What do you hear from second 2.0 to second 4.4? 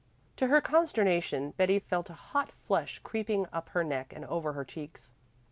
a hot flush creeping up her neck and